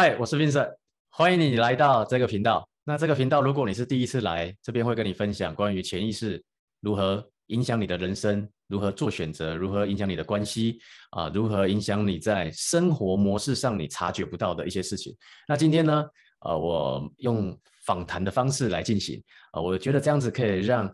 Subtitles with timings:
[0.00, 0.72] 嗨，我是 Vincent，
[1.08, 2.68] 欢迎你来到这个频道。
[2.84, 6.40] 那这个频道，如果你是第一次来，这边会跟你分享关于潜意识
[6.78, 10.78] 如何影响你的人生，如何做选择，如何影响你的关系
[11.10, 15.12] 啊，如何影响你在生活模式上你察觉不到的一些事情。
[15.48, 16.06] 那今天呢，
[16.42, 19.20] 呃，我用访谈的方式来进行
[19.50, 20.88] 啊，我觉得这样子可以让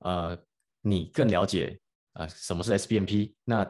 [0.00, 0.36] 呃
[0.82, 1.78] 你更了解
[2.14, 3.64] 啊什么是 SBNP，那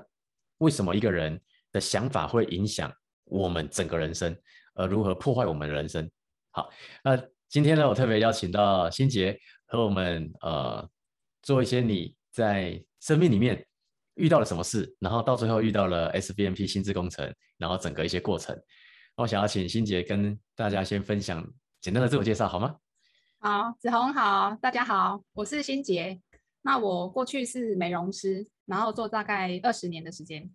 [0.57, 1.39] 为什么一个人
[1.71, 2.91] 的想法会影响
[3.25, 4.35] 我们整个人生？
[4.81, 6.11] 呃，如何破坏我们的人生？
[6.53, 6.70] 好，
[7.05, 7.15] 那
[7.51, 10.88] 今天呢，我特别邀请到心杰和我们呃
[11.43, 13.62] 做一些你在生命里面
[14.15, 18.59] 遇到了什么事，然后到最后遇到了 SBMP 心智工程，然后整个一些过程。
[19.16, 21.47] 我想要请心杰跟大家先分享
[21.83, 22.74] 简单的自我介绍，好吗？
[23.41, 26.19] 好，子红好，大家好，我是心杰。
[26.62, 30.51] 那我过去是美容师，然后做大概二十年的时间。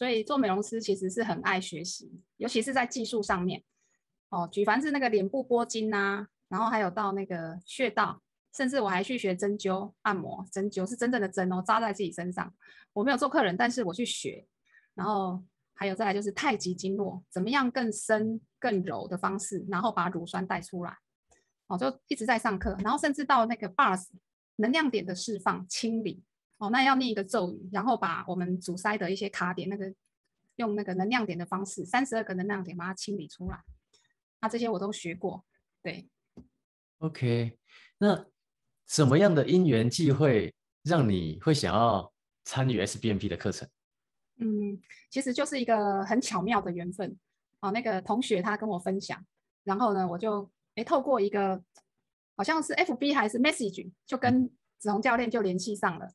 [0.00, 3.62] 所以做美容师其实是很爱学习，尤其是在技术上面。
[4.30, 8.22] 哦，举凡是那个脸部拨筋呐，然后还有到那个穴道，
[8.56, 10.42] 甚至我还去学针灸、按摩。
[10.50, 12.50] 针灸是真正的针哦，扎在自己身上。
[12.94, 14.46] 我没有做客人，但是我去学。
[14.94, 15.44] 然后
[15.74, 20.96] 还有再来就是太极经络，怎么样更深更柔的方式，然后把乳酸带出来。
[21.66, 24.06] 哦，就一直在上课，然后甚至到那个 bars
[24.56, 26.24] 能量点的释放、清理。
[26.60, 29.92] 哦，那要念一个咒语，然后把我们阻塞的一些卡点，那个
[30.56, 33.58] 用那个能量点的方式，三十二个能量点把它清理出来。
[34.42, 35.42] 那这些我都学过，
[35.82, 36.06] 对。
[36.98, 37.58] OK，
[37.96, 38.26] 那
[38.86, 42.12] 什么样的因缘际会让你会想要
[42.44, 43.66] 参与 SBMP 的课程？
[44.36, 47.18] 嗯，其实就是一个很巧妙的缘分。
[47.60, 49.24] 哦，那个同学他跟我分享，
[49.64, 51.62] 然后呢，我就诶透过一个
[52.36, 56.06] 好像是 FB 还是 Message，就跟子红教练就联系上了。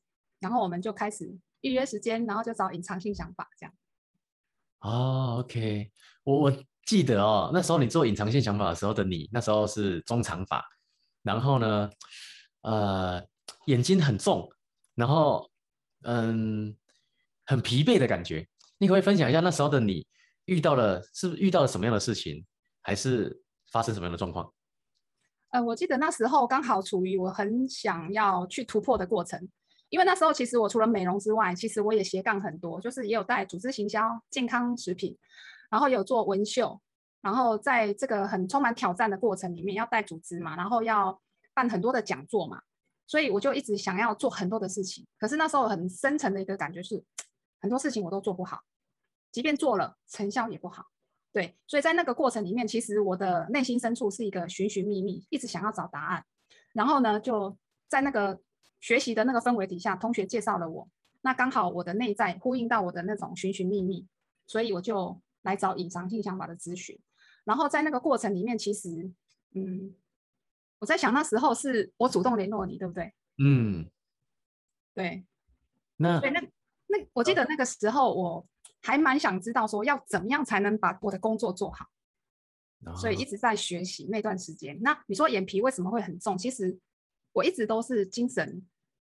[0.46, 3.74] 然后我们就开始预约时间，然后就找隐藏性想法这样。
[4.82, 5.92] 哦，OK，
[6.24, 10.64] 我我记得哦，那时候你做隐藏性想法的时候的你，那时候是中长发，
[11.24, 11.90] 然后呢，
[12.62, 13.26] 呃，
[13.66, 14.48] 眼睛很重，
[14.94, 15.50] 然后
[16.04, 16.78] 嗯，
[17.48, 18.48] 很疲惫的感觉。
[18.78, 20.06] 你可以分享一下那时候的你
[20.46, 22.46] 遇到了是遇到了什么样的事情，
[22.84, 23.42] 还是
[23.72, 24.54] 发生什么样的状况？
[25.50, 29.50] 呃，我记得那时候刚好处于我很想要去突破的过程。
[29.90, 35.16] 因为那时候其实我除了美容之外，其实我也斜杠很多，就是也有带组织行销、健康食品，
[35.70, 36.82] 然后有做纹绣，
[37.22, 41.22] 然后在这个很充满挑战的过程里面，要带组织嘛，然后要
[41.54, 42.62] 办很多的讲座嘛，
[43.08, 45.06] 所以我就一直想要做很多的事情。
[45.20, 47.02] 可是那时候很深层的一个感觉是，
[47.62, 48.62] 很多事情我都做不好，
[49.32, 50.84] 即便做了，成效也不好。
[51.32, 56.26] 对，所以在那个过程里面，其实我的内心深处是一个寻寻觅觅，一直想要找答案。
[56.74, 57.56] 然后呢，就
[57.88, 58.42] 在那个。
[58.86, 60.88] 学习的那个氛围底下，同学介绍了我，
[61.22, 64.06] 那刚好我的内在呼应到我的那种寻寻觅觅，
[64.46, 66.96] 所以我就来找隐藏性想法的咨询。
[67.46, 69.12] 然后在那个过程里面，其实，
[69.56, 69.96] 嗯，
[70.78, 73.12] 我在想那时候是我主动联络你，对不对？
[73.44, 73.90] 嗯，
[74.94, 75.26] 对。
[75.98, 76.40] 那对，那
[76.86, 78.48] 那我记得那个时候我
[78.84, 81.88] 还蛮想知道说要怎么样才能把我的工作做好，
[82.96, 84.80] 所以一直在学习那段时间。
[84.84, 86.38] 那你说眼皮为什么会很重？
[86.38, 86.78] 其实
[87.34, 88.64] 我一直都是精神。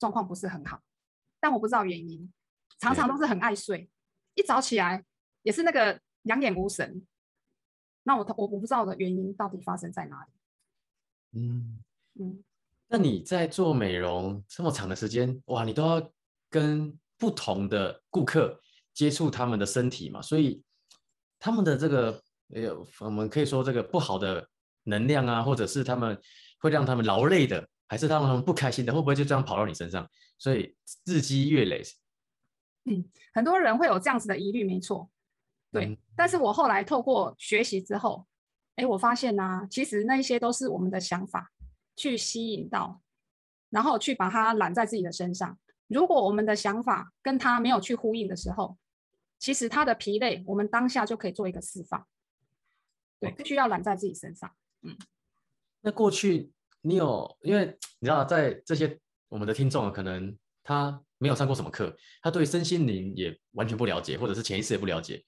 [0.02, 0.82] 状况不是很好，
[1.40, 2.34] 但我不知道原因，
[2.80, 3.88] 常常都是很爱睡，
[4.34, 5.06] 一早起来
[5.44, 7.06] 也是那个两眼无神。
[8.02, 11.40] 那我我我不知道的原因到底发生在哪里。
[11.40, 11.84] 嗯
[12.20, 12.44] 嗯，
[12.88, 16.12] 那你在做美容这么长的时间，哇，你都要
[16.50, 18.60] 跟不同的顾客
[18.96, 20.64] 接触他们的身体嘛，所以
[21.38, 22.20] 他们的这个
[22.56, 24.50] 呃，我们可以说这个不好的
[24.86, 26.20] 能量啊，或者是他们
[26.58, 27.70] 会让他们劳累的。
[27.92, 30.10] 还是他们不开心的，会不会就这样跑到你身上？
[30.38, 31.84] 所以日积月累，
[32.86, 33.04] 嗯，
[33.34, 35.10] 很多人会有这样子的疑虑，没错，
[35.74, 36.00] 对。
[36.16, 38.26] 但是我后来透过学习之后，
[38.76, 41.52] 哎，我发现呢，其实那些都是我们的想法
[41.98, 43.02] 去吸引到，
[43.70, 45.60] 然后去把它揽在自己的身上。
[45.88, 48.78] 如果我们的想法跟他没有去呼应的时候，
[49.38, 52.08] 其实他的疲累，我们当下就可以做一个释放。
[53.20, 54.50] 对，不需要揽在自己身上。
[54.84, 54.98] 嗯，
[55.82, 56.54] 那过去。
[56.82, 57.66] 你有，因为
[58.00, 59.00] 你知道，在这些
[59.30, 65.24] 我们的听众，可能他没有上过什么课，他对身心灵也完全不了解，或者是潜意识也不了解。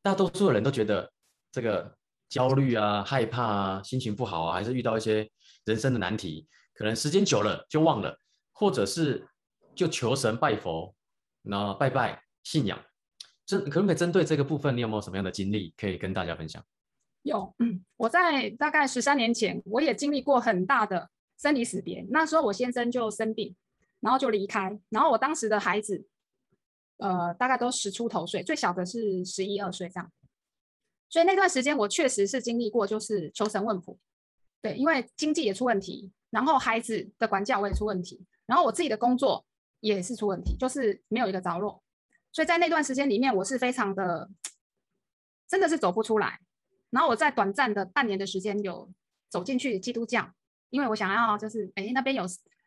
[0.00, 1.12] 大多数的人都觉得
[1.50, 1.96] 这个
[2.28, 5.28] 焦虑啊、害怕啊、心情不好啊，还是遇到一些
[5.64, 8.16] 人生的难题，可能时间久了就忘了，
[8.52, 9.26] 或者是
[9.74, 10.94] 就求神拜佛，
[11.42, 12.80] 那拜拜信仰。
[13.44, 16.64] 这可不可以针对这个部分，你有没有什么样的经历可以跟大家分享？
[17.22, 21.08] 有，嗯，我在大概十三年前，我也经历过很大的
[21.38, 22.04] 生离死别。
[22.10, 23.54] 那时候我先生就生病，
[24.00, 26.04] 然后就离开，然后我当时的孩子，
[26.98, 30.10] 呃，大概都十出头岁，最小的是十一二岁这样。
[31.08, 33.98] 所以那段时间我确实是经历过，就是求神问卜，
[34.60, 39.44] 对，因为经济也出问题，然后孩子的管教我也出问题，然后我自己的工作
[39.80, 41.82] 也是出问题，就是没有一个着落。
[42.32, 44.30] 所以在那段时间里面，我是非常的，
[45.46, 46.40] 真的是走不出来。
[46.92, 48.88] 然后我在短暂的半年的时间有
[49.28, 50.32] 走进去基督教，
[50.70, 52.22] 因为我想要就是哎那边有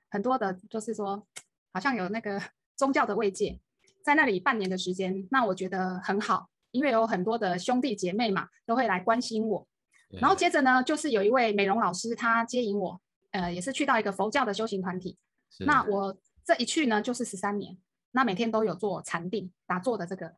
[0.10, 1.25] 很多的，就是说
[1.72, 2.42] 好像有那个
[2.75, 3.62] 宗教的慰藉，
[4.04, 6.50] 在那里半年的时间，那我觉得很好。
[6.72, 9.66] 因为有很多的兄弟姐妹嘛，都会来关心我。
[10.10, 13.00] 然后接着呢，就是有一位美容老师，他接引我，
[13.31, 15.18] 呃，也是去到一个佛教的修行团体。
[15.60, 17.77] 那我这一去呢，就是十三年。
[18.12, 20.36] 那每天都有做禅定打坐的这个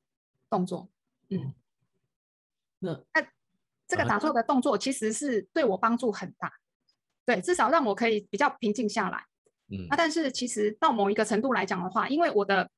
[0.47, 0.89] 动作。
[1.29, 1.55] 嗯，
[2.79, 3.27] 那那
[3.87, 6.51] 这个打坐的动作其实是对我帮助很大，
[7.25, 9.25] 对，至少让我可以比较平静下来。
[9.69, 12.69] 嗯，那但是其实到某一个程度来讲的话，因为我的。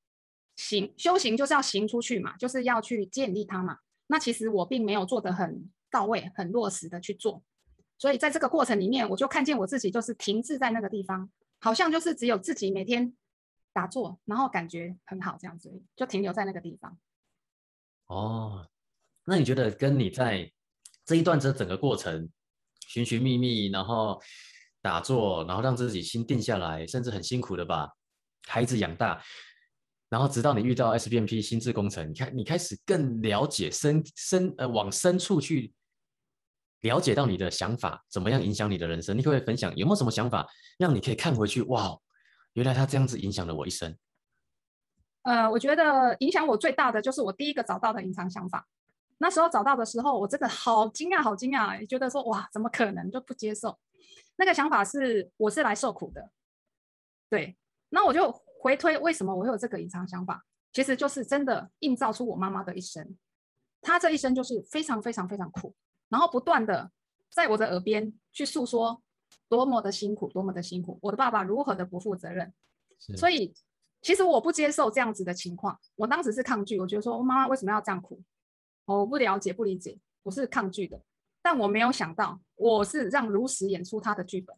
[0.62, 3.78] 行修行就是要行出去嘛，就是要去建立它嘛。
[4.08, 7.42] 那其实我并没有做得很到位、很落实的去做，
[7.98, 13.16] 所以在这个过程里面，我就看见我自己就是停滞在那个地方，好像就是只有自己每天
[13.72, 16.98] 打坐，然后感觉很好这样子，就停留在那个地方。
[18.08, 18.68] 哦，
[19.24, 20.52] 那你觉得跟你在
[21.10, 22.30] 这一段这整个过程
[22.88, 24.22] 寻寻觅觅，然后
[24.80, 27.90] 打坐，然后让自己心定下来，甚至很辛苦的把
[28.48, 29.20] 孩子养大。
[30.08, 35.74] 然后直到你遇到 SBMP 心智工程，你看你开始更了解深深呃往深处去
[36.82, 40.48] 了解到你的想法怎么样影响你的人生，你可不可以分享有没有什么想法
[40.78, 41.64] 让你可以看回去？
[41.64, 41.98] 哇，
[42.54, 43.98] 原来他这样子影响了我一生。
[45.24, 48.68] 呃，我觉得影响我最大的就是我第一个找到的隐藏想法。
[49.20, 53.80] 那时候找到的时候，我真的好惊讶，好惊讶，觉得说哇，怎么可能就不接受？
[54.36, 56.30] 那个想法是我是来受苦的，
[57.30, 57.56] 对，
[57.90, 58.44] 那我就。
[58.62, 60.44] 回推为什么我会有这个隐藏想法，
[60.74, 63.16] 其实就是真的映照出我妈妈的一生。
[63.82, 65.74] 她这一生就是非常非常非常苦，
[66.10, 66.92] 然后不断的
[67.32, 69.02] 在我的耳边去诉说
[69.48, 72.54] 多么的辛苦，多么的辛苦，我的爸爸如何的不负责任。
[73.16, 73.54] 所以
[74.02, 78.22] 其实我不接受这样子的情况，我当时是抗拒，我觉得说我妈妈为什么要这样苦？
[78.98, 81.02] 我不了解不理解，我是抗拒的。
[81.42, 84.56] 但我没有想到，我是让如实演出他的剧本。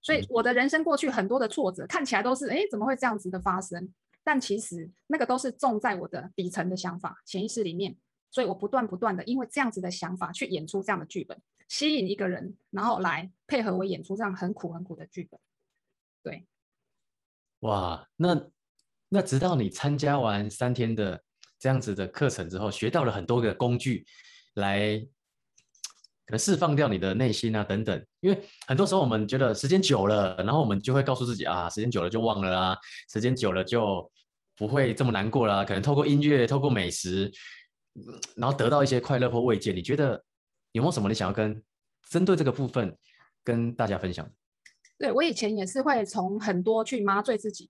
[0.00, 3.92] 所以我的人生过去很多的挫折，看起来都是哎，怎么会这样子的发生？
[4.22, 7.96] 但其实那个都是种在我的底层的想法、潜意识里面。
[8.30, 15.40] 所以我不断不断的因为这样子的想法去演出这样的剧本，吸引一个人，然后来配合我演出这样很苦很苦的剧本。
[16.22, 16.46] 对，
[17.60, 18.50] 哇，那
[19.08, 21.22] 那直到你参加完三天的
[21.64, 24.04] 这样子的课程之后，学到了很多个工具
[24.56, 25.02] 来。
[26.26, 32.78] 可能释放掉你的内心啊，等等，因为很多时候我们觉得时间久了，然后我们就会告诉自己啊，时间久了就忘了啦，
[33.12, 34.10] 时间久了就
[34.56, 35.62] 不会这么难过啦。
[35.66, 37.30] 可能透过音乐，透过美食，
[38.36, 39.72] 然后得到一些快乐或慰藉。
[39.72, 40.22] 你觉得
[40.72, 41.62] 有没有什么你想要跟
[42.08, 42.96] 针对这个部分
[43.42, 44.26] 跟大家分享？
[44.96, 47.68] 对我以前也是会从很多去麻醉自己，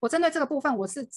[0.00, 1.08] 我针对这个部分我是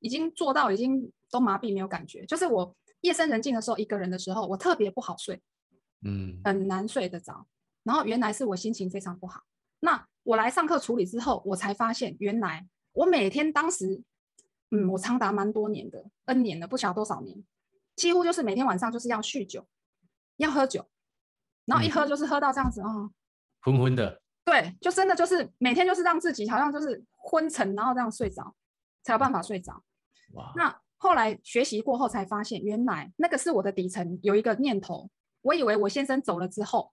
[0.00, 5.42] 已经做到已经都麻痹没有感觉，就是我夜深人静的时候，一个人的时候，我特别不好睡。
[6.04, 7.46] 嗯，很难睡得着。
[7.82, 9.42] 然后原来是我心情非常不好。
[9.80, 14.02] 那我来上课处理之后，我才发现原来我每天当时，
[14.70, 17.42] 嗯，我长达蛮多年的 N 年了，不晓得多少年，
[17.94, 19.66] 几乎就是每天晚上就是要酗酒，
[20.36, 20.86] 要喝酒，
[21.64, 23.10] 然后一喝就是喝到这样子啊，
[23.62, 24.20] 昏昏的。
[24.44, 28.54] 对，就真的就是每天就是让自己好像就是昏沉，然后这样睡着，
[29.06, 29.84] 才有办法睡着。
[30.32, 30.52] 哇！
[30.56, 35.08] 那后来学习过后才发现，原来那个是我的底层有一个念头。
[35.42, 36.92] 我以为我先生走了之后，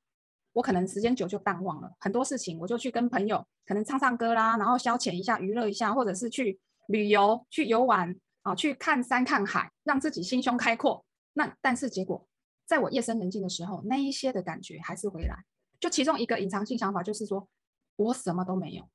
[0.52, 11.04] 我可能时间久就淡忘了很多事情，我就去跟朋友可能唱唱歌啦，然后消遣一下、娱乐一下，或者是去旅游、去游玩啊，去看山看海，让自己心胸开阔。
[11.34, 12.28] 那但是结果，
[12.68, 15.36] 在我夜深人静的时候，那一些的感觉还是回来。
[15.80, 17.48] 就其中一个隐藏性想法就是说，
[17.96, 18.88] 我什么都没有。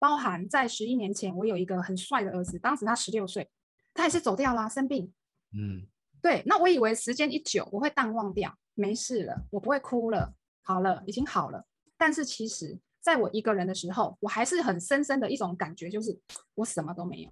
[0.00, 3.48] 包含在十一年前，我有一个很帅的儿子，当时他十六岁，
[3.94, 5.12] 他也是走掉啦，生病。
[5.52, 5.86] 嗯，
[6.20, 6.42] 对。
[6.46, 8.52] 那我以为时间一久，我会淡忘掉。
[8.74, 11.66] 没事了，我不会哭了，好了，已经好了。
[11.98, 16.18] 但是其实，在我一个人的时候，我还是很深深的一种感觉，就是
[16.54, 17.30] 我什么都没有。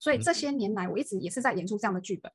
[0.00, 2.32] 所以这些年来，我一直也是在演出这样的剧本。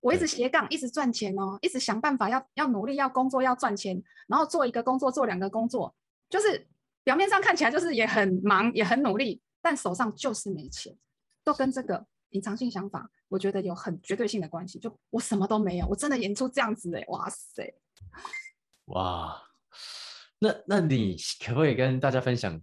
[0.00, 5.94] 我一直斜杠，一直赚钱哦，一直想办法要要努力，要工作，要赚钱，然后做一个工作，做两个工作，
[6.30, 6.66] 就是
[7.04, 10.96] 表面上看起来就是也很忙，也很努力，但手上就是没钱，
[11.44, 12.04] 都跟这个。
[12.30, 14.76] 隐藏性想法，我觉得有很绝对性的关系。
[14.76, 17.72] 就我什么都没有，我真的演出这样子哎，哇塞，
[18.86, 19.40] 哇，
[20.40, 22.60] 那那你可不可以跟大家分享，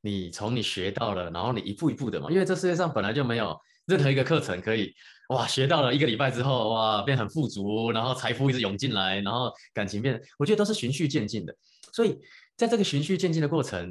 [0.00, 2.32] 你从你学到了，然后你一步一步的嘛？
[2.32, 3.56] 因为这世界上本来就没有
[3.86, 4.92] 任何一个课程可以
[5.28, 11.56] 哇，学到了一个礼拜之后，哇，变很富足，然后财富一直涌进来，然后感情变，我觉得都是循序渐进的。
[11.92, 12.20] 所以
[12.62, 13.90] 在这个循序渐进的过程，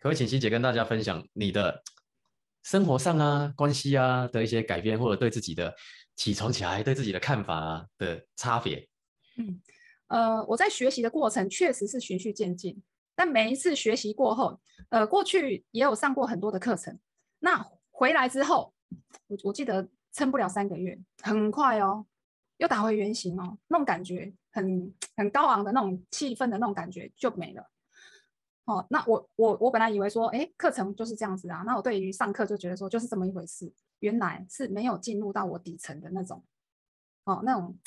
[0.00, 1.80] 可不可以请欣姐跟大家分享你的
[2.64, 5.72] 生活上啊、关系啊的一些改变，或者对自己的
[6.16, 8.88] 起床起来对自己的看法啊的差别？
[9.36, 9.62] 嗯，
[10.08, 12.82] 呃，我在学习的过程确实是循序渐进，
[13.14, 16.98] 但每一次学习过后，呃，过去也有上过很多的课程，
[17.38, 18.74] 那回来之后，
[19.28, 19.88] 我我记得。
[20.10, 22.04] 撑不了三个月，很快哦，
[22.56, 27.62] 又打回原形哦，那种感觉很很高昂的那种气氛的那种感觉就没了。
[28.68, 36.44] 哦，那我我我本来以为说，哎，课程就是这样子啊，那我对于上课就觉得说就是这么一回事，原来是没有进入到我底层的那种，
[37.24, 37.78] 哦，那种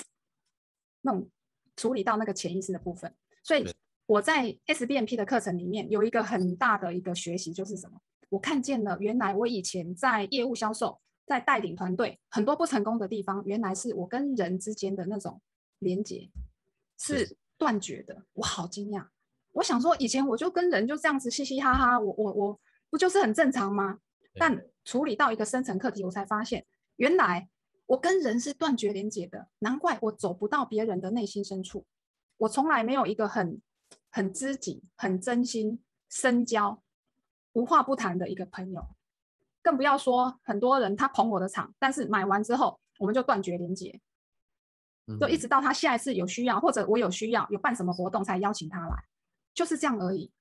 [1.02, 1.30] 那种
[1.76, 3.14] 处理到那个潜意识的部分。
[3.44, 3.64] 所以
[4.08, 8.02] 我在 S B N P 的课程里面有一个很大的一个学习就是什么？
[8.30, 11.00] 我看见了原来我以前在业务销售。
[11.24, 15.42] 在带领团队很多不成功的地方，原来是我跟人之间的那种
[15.80, 16.30] 连接
[16.98, 18.26] 是断绝的。
[18.34, 19.08] 我好惊讶，
[19.54, 24.00] 我想说以前我就跟人就这样子嘻嘻哈哈，我我我不就是很正常吗？
[24.36, 26.66] 但处理到一个深层课题，我才发现
[26.96, 27.50] 原来
[27.86, 31.86] 我跟人是断绝连接的，难怪我走不到别人的内心深处。
[32.38, 33.62] 我从来没有一个很
[34.10, 36.82] 很知己、很真心深交、
[37.54, 38.88] 无话不谈的一个朋友。
[39.62, 44.02] 更不要说很多人他捧我的场，但是买完之后我们就断绝连接，
[45.20, 48.96] 就一直到他下一次有需要或者我有需要有办什么活动才邀请他来，
[49.54, 50.32] 就是这样而已。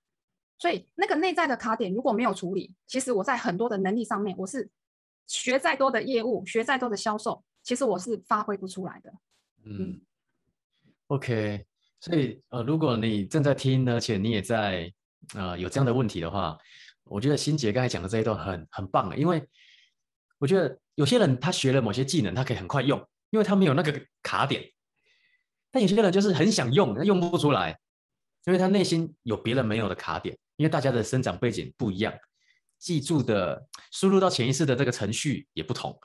[0.58, 4.68] 所以那个内在的卡点如果没有处理，其实我在很多的能力上面，我是
[5.26, 9.12] 学再多的业务，学再多的销售，其实我是发挥不出来的。
[9.64, 10.00] 嗯
[11.06, 11.64] ，OK，
[12.00, 14.92] 所以呃，如果你正在听，而且你也在
[15.34, 16.58] 呃有这样的问题的话。
[17.04, 19.44] 我觉得欣姐刚才讲的这一段很很棒，因为
[20.38, 24.62] 我觉得有些人他学了某些技能，他可以很快用，因为他没有那个卡点；
[25.72, 27.76] 但有些人就是很想用，他用不出来，
[28.46, 30.36] 因为他内心有别人没有的卡点。
[30.56, 32.12] 因为大家的生长背景不一样，
[32.78, 35.98] 记住的输入到潜意识的这个程序也不同。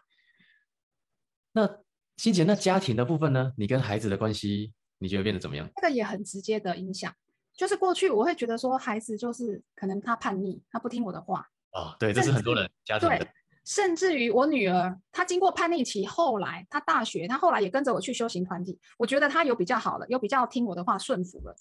[1.51, 1.69] 那
[2.15, 3.51] 欣姐，那家庭的部分呢？
[3.57, 5.69] 你跟孩子的关系，你觉得变得怎么样？
[5.75, 7.13] 这个也很直接的影响。
[7.53, 13.27] 就是过去我会觉得说孩子就是可能他叛逆，他不听我的话哦，对，这是很多人家庭的。
[13.65, 21.53] 甚至于我女儿，她经过叛逆期，后来她大学，她后来也跟着我去修行团体，我觉得她有比较好了，有比较听我的话顺服了。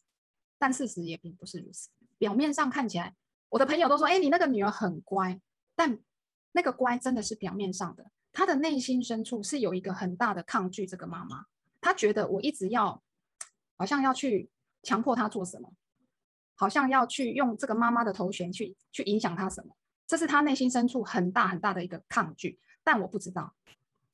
[0.58, 3.14] 但事实也并不是如此，表面上看起来，
[3.48, 5.40] 我的朋友都说，哎，你那个女儿很乖，
[5.74, 5.98] 但
[6.52, 11.44] 那个乖真的是表面上的，她的内心深处是有一个很大的抗拒这个妈妈，
[11.80, 13.02] 她觉得我一直要，
[13.76, 14.50] 好像要去
[14.82, 15.72] 强迫她做什么。
[16.56, 19.74] 好像要去用这个妈妈的头衔去去影响她什么，
[20.06, 23.52] 这是她内心深处很大很大的一个抗拒，但我不知道，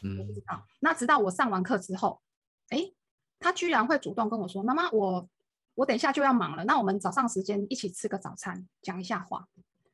[0.02, 0.66] 嗯，我不知道。
[0.80, 2.22] 那直到我上完课之后，
[2.70, 2.90] 哎，
[3.38, 5.28] 她居然会主动跟我说：“妈妈，我
[5.80, 9.48] 我等一下就要忙了，那我们早上时间一起吃个早餐，讲一下话。”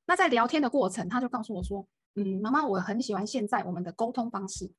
[0.07, 4.73] 那在聊天的过程，他就告诉我说：“嗯，妈妈，我很喜欢现在我们的沟通方式。”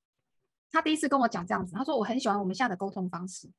[0.70, 3.50] 他第一次跟我讲这样子，他说：“我很喜欢我们现在的沟通方式。”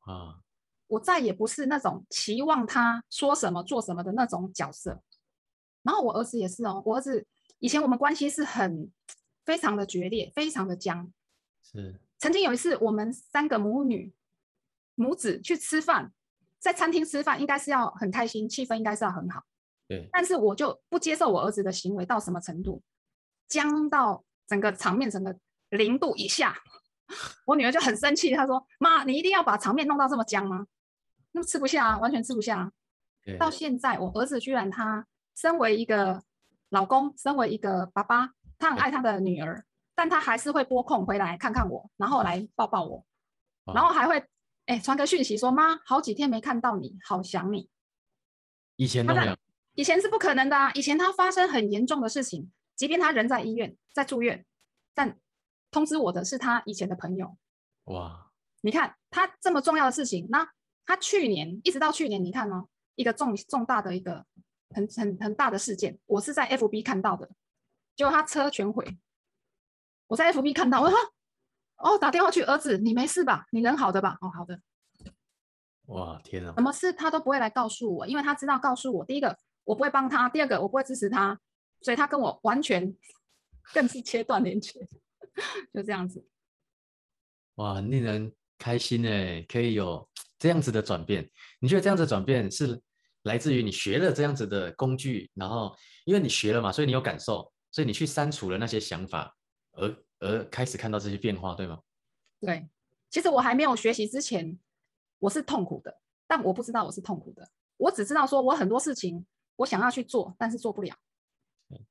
[0.00, 0.40] 啊。
[0.86, 5.02] 我再也不是那种期望他说什么做什么的那种角色，
[5.82, 7.26] 然后我儿子也是哦，我儿子
[7.58, 8.90] 以前我们关系是很
[9.44, 11.12] 非常的决裂，非常的僵。
[11.62, 14.14] 是，曾经有一次我们三个母女
[14.94, 16.10] 母子去吃饭，
[16.58, 19.42] 在餐厅吃饭应该是要很开心，气氛应该是要很好。
[19.86, 20.08] 对。
[20.12, 22.82] 但是我就不接受我儿子的行为到什么程度，
[23.48, 25.36] 僵到整个场面整个
[25.70, 26.56] 零度以下，
[27.46, 30.66] 我女儿就很生气，她说：“妈，你一定要把场面弄到这么僵吗？”
[31.32, 32.72] 那吃不下，完全吃不下。
[33.38, 36.22] 到现在，我儿子居然他身为一个
[36.70, 39.62] 老公，身为一个爸爸，他很爱他的女儿，
[39.94, 43.04] 但他还是会拨空回来看看我，然后来抱抱我，
[43.74, 44.24] 然后还会
[44.68, 47.68] 哎传个讯息说妈，好几天没看到你，好想你。
[48.76, 49.36] 以前都没有，
[49.74, 50.70] 以前是不可能的啊。
[50.74, 54.46] 以前他发生很严重的事情，即便他人在医院在住院，
[54.94, 55.18] 但
[55.70, 57.36] 通知我的是他以前的朋友。
[57.84, 60.48] 哇，你看他这么重要的事情，那。
[60.90, 64.24] 他去年一直到去年，你看哦，一个重重大的一个
[64.74, 67.28] 很很很大的事件，我是在 FB 看到的，
[67.94, 68.96] 结果他车全毁。
[70.06, 70.98] 我在 FB 看到，我说
[71.78, 73.46] ：“哦，打电话去，儿子，你没事吧？
[73.50, 74.18] 你人好的吧？
[74.20, 74.60] 哦，好的。”
[75.86, 76.52] 哇，天啊！
[76.56, 81.38] 什么事他都不会来告诉我，因为他知道告诉我，第一个我不会帮他，第二个我不会支持他，
[81.80, 82.94] 所以他跟我完全
[83.72, 84.86] 更是切断连接，
[85.72, 86.26] 就这样子。
[87.54, 90.08] 哇，很令人开心哎，可以有。
[90.40, 92.80] 这样子的转变，你觉得这样子转变是
[93.24, 99.34] 来自于你学了这样子的工具，然后因为你学了嘛，所以你有感受，所以你去删除了那些想法，
[99.72, 101.80] 而而开始看到这些变化，对吗？
[102.40, 102.68] 对，
[103.10, 104.58] 其实我还没有学习之前，
[105.18, 110.94] 我是痛苦的，但我不知道我是痛苦的，我只知道说我很多事情我想要去做，但是做不了。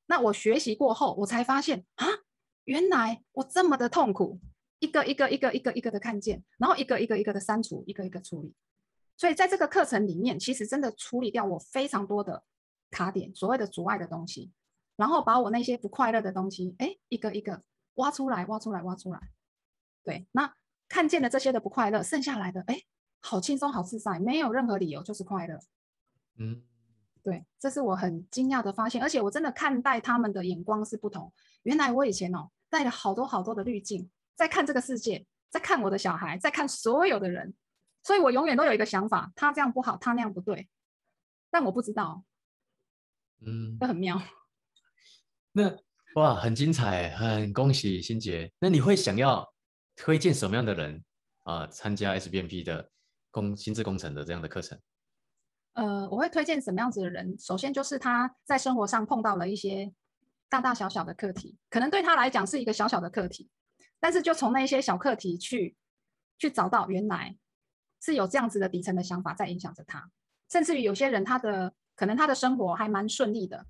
[0.06, 2.06] 那我学习过后，我才发现啊，
[2.64, 4.40] 原来我这么的痛苦，
[4.80, 8.54] 一个一个一个一个一个的看见，然后一个一个一个的删除，一个一个处理。
[9.16, 12.42] 所以在这个课程里面，其实真的处理掉我非常多的
[12.90, 14.50] 卡点，所谓的阻碍的东西。
[14.96, 17.62] 然后把我那些不快乐的东西，哎，一个一个
[17.98, 19.20] 挖出来，挖出来，挖出来。
[20.02, 20.52] 对，那
[20.88, 22.82] 看见了这些的不快乐，剩下来的，哎，
[23.20, 25.60] 好轻松，好自在，没有任何理由，就是快乐。
[26.36, 26.64] 嗯，
[27.22, 31.32] 对，这是我很惊讶的发现，而且我真的看待他们的眼光是不同。
[31.64, 37.54] 原来我以前哦，带了好多好多的滤镜，在看这个世界，在看我的小孩，在看所有的人，
[38.02, 40.68] 所以我永远都有一个想法，他这样不好，他那样不对，
[41.50, 42.24] 但我不知道。
[43.40, 44.22] 嗯，这很妙。
[45.52, 45.76] 那
[46.18, 48.50] 哇，很精彩，很恭喜心杰。
[48.58, 49.48] 那你会想要
[49.94, 51.00] 推荐什么样的人
[51.44, 52.90] 啊参加 SBNP 的
[53.30, 54.76] 工心智工程的这样的课程？
[55.74, 57.38] 呃，我会推荐什么样子的人？
[57.38, 59.92] 首先就是他在生活上碰到了一些
[60.48, 63.48] 大大小小的课题，可能对他来讲是一个小小的课题，
[64.00, 65.76] 但是就从那些小课题去
[66.36, 67.36] 去找到原来
[68.02, 70.10] 是有这样子的底层的想法在影响着他，
[70.50, 73.64] 甚至于有些人他的可能他的生活还蛮顺利的。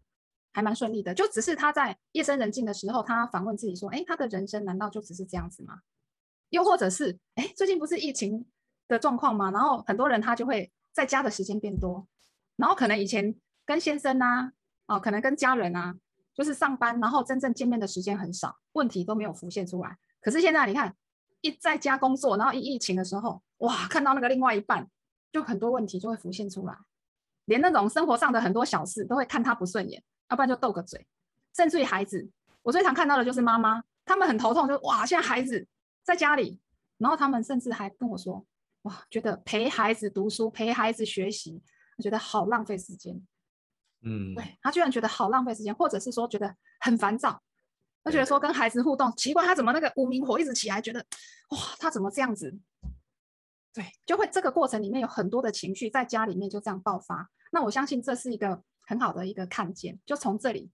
[0.58, 5.82] 还蛮顺利的，就只是他在夜深人静的时候，他反问自己说：“哎，他的人生难道就只是这样子吗？
[6.48, 8.44] 又或者是，哎，最近不是疫情
[8.88, 9.52] 的状况吗？
[9.52, 12.08] 然后很多人他就会在家的时间变多，
[12.56, 13.32] 然后可能以前
[13.64, 14.50] 跟先生啊，
[14.88, 15.94] 哦，可能跟家人啊，
[16.34, 19.96] 就是上班，然后真正见面的时间很少，问题都没有浮现出来。
[20.20, 20.92] 可是现在你看，
[21.42, 24.88] 一在家工作，然后一疫情的时候，哇，看到那个另外一半，
[25.30, 26.76] 就很多问题就会浮现出来，
[27.44, 31.06] 连那种生活上的很多小事都会看他不顺眼。”要不然就斗个嘴，
[31.56, 32.28] 甚至于孩子，
[32.62, 35.66] 我最常看到的就是妈妈，他们很头痛，就哇，现在孩子
[36.02, 36.60] 在家里，
[36.98, 38.44] 然后他们甚至还跟我说，
[38.82, 41.62] 哇，觉得陪孩子读书、陪孩子学习，
[42.02, 43.20] 觉得好浪费时间。
[44.02, 47.42] 嗯，对他居然觉得好浪费时间，或者是说觉得很烦躁，
[48.04, 51.00] 他觉得说跟孩子互动奇怪，他怎么那个无名火一直起来，觉得
[51.50, 52.54] 哇，他怎么这样子？
[53.72, 57.30] 对，就会这个过程里面有很多的情绪在家里面就这样爆发。
[57.50, 58.62] 那我相信这是一个。
[58.88, 60.70] 很好的一个看见，就从这里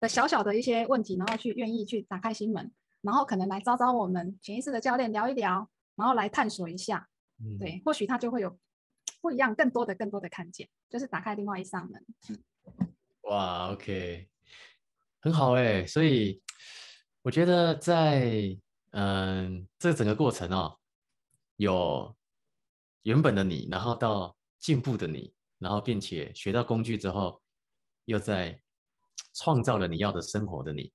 [0.00, 7.08] 的小小的一些问题，然后去愿意去打开心门，然后可能来招招我们潜意识的教练聊一聊，然后来探索一下，
[7.60, 8.58] 对，或许他就会有
[9.20, 12.04] 不一样、更多的、更多的看见，就是打开另外一扇门。
[13.30, 14.28] 哇，OK，
[15.20, 16.42] 很好哎，所以
[17.22, 18.58] 我觉得在
[18.90, 20.76] 嗯这整个过程哦，
[21.54, 22.16] 有
[23.02, 25.32] 原本的你，然后到进步的你。
[25.60, 27.40] 然后，并且学到工具之后，
[28.06, 28.60] 又在
[29.34, 30.90] 创造了你要的生活的你。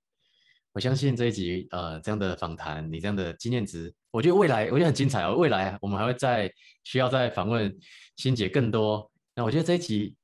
[0.73, 5.35] 我相信这一集呃这样的访谈，你这样的经验值，我觉得未来我觉得很精彩哦。
[5.35, 6.51] 未来我们还会再
[6.83, 7.73] 需要再访问
[8.17, 9.09] 欣姐更多。
[9.33, 10.15] 那我觉得这一集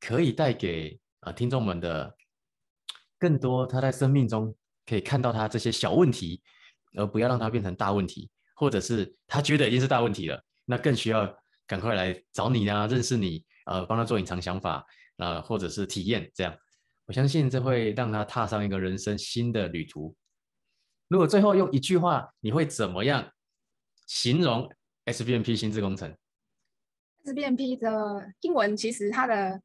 [0.00, 2.16] 可以带给啊听众们的
[3.18, 4.54] 更多，他在生命中
[4.86, 6.40] 可以看到他这些小问题，
[6.96, 13.44] 而不要让它变成大问题，或者是他觉得已经是大问题了，那更需要赶快来找你啊，认识你。
[13.68, 14.84] 呃，帮他做隐藏想法，
[15.18, 16.56] 呃，或者是体验，这样，
[17.06, 20.16] 我相信这会让他踏上一个人生新的旅途。
[21.08, 23.32] 如果最后用一句话，你会怎么样
[24.06, 24.70] 形容
[25.06, 26.14] SBNP 心智工程
[27.24, 29.62] ？SBNP 的英文其实它的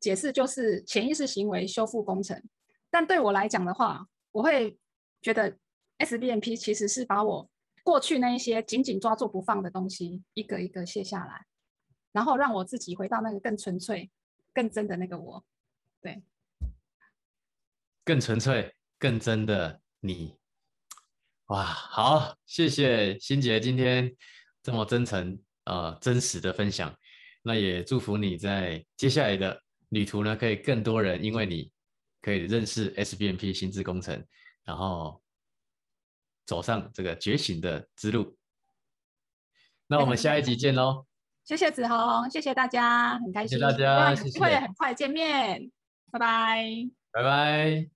[0.00, 2.42] 解释就是潜意识行为修复工程，
[2.90, 4.78] 但对我来讲的话，我会
[5.22, 5.56] 觉得
[5.98, 7.50] SBNP 其实是把我
[7.82, 11.46] 过去那一些紧紧抓住不放的东西，一个一个卸下来。
[12.16, 14.10] 然后让我自己回到那个更纯粹、
[14.54, 15.44] 更真的那个我，
[16.00, 16.22] 对，
[18.02, 20.34] 更纯粹、更真的你。
[21.48, 24.16] 哇，好，谢谢欣杰今天
[24.62, 26.96] 这么真诚、呃真实的分享。
[27.42, 31.70] 那也祝福你在接下来的旅途呢，可以更多人因为你
[32.22, 34.26] 可以认识 SBNP 心智工程，
[34.64, 35.22] 然后
[36.46, 38.38] 走上这个觉醒的之路。
[39.86, 41.06] 那我们下一集见喽。
[41.46, 45.70] 谢谢子红，谢谢大家，很开心，谢谢大家，会很快见面，
[46.10, 46.64] 拜拜，
[47.12, 47.86] 拜拜。